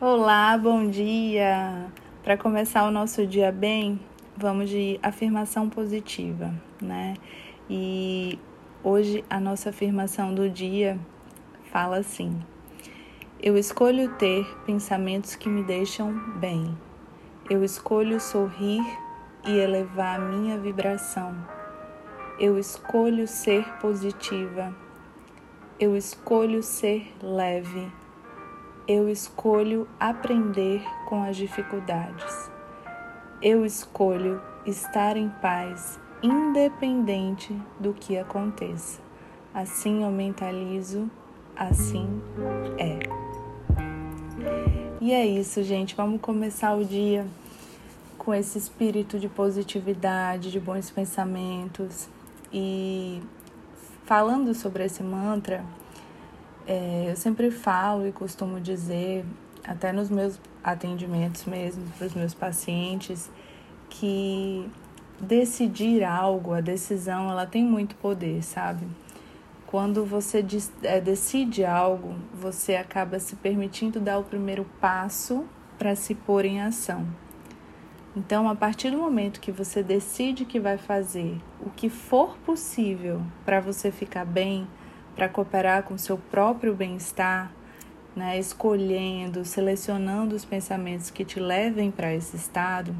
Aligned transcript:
Olá, 0.00 0.58
bom 0.58 0.90
dia! 0.90 1.86
Para 2.24 2.36
começar 2.36 2.82
o 2.82 2.90
nosso 2.90 3.24
dia 3.24 3.52
bem, 3.52 4.00
vamos 4.36 4.68
de 4.68 4.98
afirmação 5.00 5.70
positiva, 5.70 6.52
né? 6.82 7.14
E 7.70 8.36
hoje 8.82 9.24
a 9.30 9.38
nossa 9.38 9.70
afirmação 9.70 10.34
do 10.34 10.50
dia 10.50 10.98
fala 11.70 11.98
assim: 11.98 12.36
Eu 13.40 13.56
escolho 13.56 14.12
ter 14.16 14.44
pensamentos 14.66 15.36
que 15.36 15.48
me 15.48 15.62
deixam 15.62 16.12
bem. 16.40 16.76
Eu 17.48 17.62
escolho 17.62 18.20
sorrir 18.20 18.82
e 19.46 19.56
elevar 19.56 20.20
a 20.20 20.24
minha 20.24 20.58
vibração. 20.58 21.36
Eu 22.36 22.58
escolho 22.58 23.28
ser 23.28 23.64
positiva. 23.78 24.74
Eu 25.78 25.96
escolho 25.96 26.64
ser 26.64 27.14
leve 27.22 27.92
eu 28.86 29.08
escolho 29.08 29.88
aprender 29.98 30.82
com 31.06 31.22
as 31.22 31.36
dificuldades. 31.36 32.50
Eu 33.40 33.64
escolho 33.64 34.42
estar 34.66 35.16
em 35.16 35.28
paz, 35.28 35.98
independente 36.22 37.56
do 37.80 37.94
que 37.94 38.18
aconteça. 38.18 39.00
Assim 39.54 40.04
eu 40.04 40.10
mentalizo, 40.10 41.10
assim 41.56 42.22
é. 42.78 42.98
E 45.00 45.12
é 45.12 45.24
isso, 45.26 45.62
gente. 45.62 45.94
Vamos 45.94 46.20
começar 46.20 46.74
o 46.74 46.84
dia 46.84 47.26
com 48.18 48.34
esse 48.34 48.58
espírito 48.58 49.18
de 49.18 49.28
positividade, 49.28 50.50
de 50.50 50.60
bons 50.60 50.90
pensamentos. 50.90 52.08
E 52.52 53.22
falando 54.04 54.54
sobre 54.54 54.84
esse 54.84 55.02
mantra, 55.02 55.64
é, 56.66 57.06
eu 57.10 57.16
sempre 57.16 57.50
falo 57.50 58.06
e 58.06 58.12
costumo 58.12 58.60
dizer, 58.60 59.24
até 59.66 59.92
nos 59.92 60.10
meus 60.10 60.40
atendimentos 60.62 61.44
mesmo, 61.44 61.84
para 61.98 62.06
os 62.06 62.14
meus 62.14 62.34
pacientes, 62.34 63.30
que 63.88 64.68
decidir 65.20 66.04
algo, 66.04 66.52
a 66.52 66.60
decisão, 66.60 67.30
ela 67.30 67.46
tem 67.46 67.64
muito 67.64 67.94
poder, 67.96 68.42
sabe? 68.42 68.86
Quando 69.66 70.04
você 70.04 70.44
é, 70.82 71.00
decide 71.00 71.64
algo, 71.64 72.14
você 72.32 72.76
acaba 72.76 73.18
se 73.18 73.36
permitindo 73.36 74.00
dar 74.00 74.18
o 74.18 74.24
primeiro 74.24 74.64
passo 74.80 75.44
para 75.78 75.96
se 75.96 76.14
pôr 76.14 76.44
em 76.44 76.60
ação. 76.60 77.06
Então, 78.16 78.48
a 78.48 78.54
partir 78.54 78.90
do 78.90 78.98
momento 78.98 79.40
que 79.40 79.50
você 79.50 79.82
decide 79.82 80.44
que 80.44 80.60
vai 80.60 80.78
fazer 80.78 81.36
o 81.60 81.68
que 81.68 81.88
for 81.88 82.36
possível 82.38 83.20
para 83.44 83.60
você 83.60 83.90
ficar 83.90 84.24
bem, 84.24 84.68
para 85.14 85.28
cooperar 85.28 85.84
com 85.84 85.96
seu 85.96 86.18
próprio 86.18 86.74
bem-estar, 86.74 87.52
né, 88.14 88.38
escolhendo, 88.38 89.44
selecionando 89.44 90.34
os 90.34 90.44
pensamentos 90.44 91.10
que 91.10 91.24
te 91.24 91.40
levem 91.40 91.90
para 91.90 92.14
esse 92.14 92.36
estado, 92.36 92.94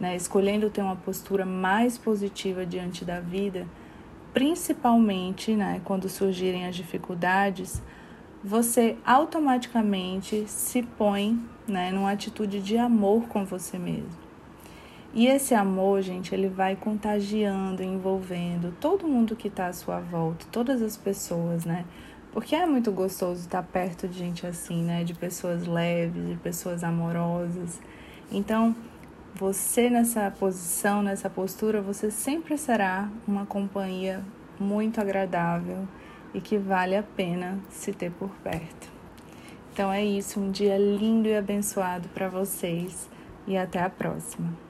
né, 0.00 0.16
escolhendo 0.16 0.70
ter 0.70 0.82
uma 0.82 0.96
postura 0.96 1.44
mais 1.44 1.98
positiva 1.98 2.64
diante 2.64 3.04
da 3.04 3.20
vida, 3.20 3.66
principalmente 4.32 5.54
né, 5.54 5.80
quando 5.84 6.08
surgirem 6.08 6.66
as 6.66 6.76
dificuldades, 6.76 7.82
você 8.42 8.96
automaticamente 9.04 10.44
se 10.46 10.82
põe 10.82 11.38
né, 11.66 11.90
numa 11.90 12.12
atitude 12.12 12.60
de 12.60 12.76
amor 12.76 13.26
com 13.28 13.44
você 13.44 13.78
mesmo. 13.78 14.25
E 15.16 15.28
esse 15.28 15.54
amor, 15.54 16.02
gente, 16.02 16.34
ele 16.34 16.46
vai 16.46 16.76
contagiando, 16.76 17.82
envolvendo 17.82 18.76
todo 18.78 19.08
mundo 19.08 19.34
que 19.34 19.48
está 19.48 19.68
à 19.68 19.72
sua 19.72 19.98
volta, 19.98 20.44
todas 20.52 20.82
as 20.82 20.94
pessoas, 20.94 21.64
né? 21.64 21.86
Porque 22.32 22.54
é 22.54 22.66
muito 22.66 22.92
gostoso 22.92 23.40
estar 23.40 23.62
perto 23.62 24.06
de 24.06 24.18
gente 24.18 24.46
assim, 24.46 24.82
né? 24.82 25.04
De 25.04 25.14
pessoas 25.14 25.66
leves, 25.66 26.28
de 26.28 26.36
pessoas 26.36 26.84
amorosas. 26.84 27.80
Então, 28.30 28.76
você 29.34 29.88
nessa 29.88 30.30
posição, 30.30 31.02
nessa 31.02 31.30
postura, 31.30 31.80
você 31.80 32.10
sempre 32.10 32.58
será 32.58 33.08
uma 33.26 33.46
companhia 33.46 34.22
muito 34.60 35.00
agradável 35.00 35.88
e 36.34 36.42
que 36.42 36.58
vale 36.58 36.94
a 36.94 37.02
pena 37.02 37.58
se 37.70 37.90
ter 37.90 38.10
por 38.10 38.28
perto. 38.44 38.92
Então 39.72 39.90
é 39.90 40.04
isso, 40.04 40.38
um 40.38 40.50
dia 40.50 40.76
lindo 40.76 41.26
e 41.26 41.34
abençoado 41.34 42.06
para 42.10 42.28
vocês 42.28 43.08
e 43.46 43.56
até 43.56 43.82
a 43.82 43.88
próxima. 43.88 44.66